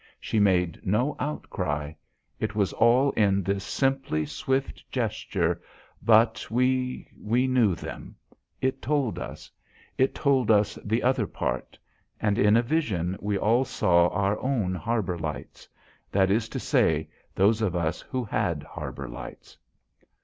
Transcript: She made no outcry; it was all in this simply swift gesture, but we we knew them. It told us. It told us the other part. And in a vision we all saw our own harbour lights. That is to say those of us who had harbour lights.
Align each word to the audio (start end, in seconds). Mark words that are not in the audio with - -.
She 0.19 0.39
made 0.39 0.83
no 0.83 1.15
outcry; 1.19 1.93
it 2.39 2.55
was 2.55 2.73
all 2.73 3.11
in 3.11 3.43
this 3.43 3.63
simply 3.63 4.25
swift 4.25 4.83
gesture, 4.91 5.61
but 6.01 6.49
we 6.49 7.07
we 7.21 7.45
knew 7.45 7.75
them. 7.75 8.15
It 8.61 8.81
told 8.81 9.19
us. 9.19 9.51
It 9.99 10.15
told 10.15 10.49
us 10.49 10.73
the 10.83 11.03
other 11.03 11.27
part. 11.27 11.77
And 12.19 12.39
in 12.39 12.57
a 12.57 12.63
vision 12.63 13.15
we 13.21 13.37
all 13.37 13.63
saw 13.63 14.07
our 14.07 14.39
own 14.39 14.73
harbour 14.73 15.19
lights. 15.19 15.67
That 16.11 16.31
is 16.31 16.49
to 16.49 16.59
say 16.59 17.07
those 17.35 17.61
of 17.61 17.75
us 17.75 18.01
who 18.01 18.23
had 18.23 18.63
harbour 18.63 19.07
lights. 19.07 19.55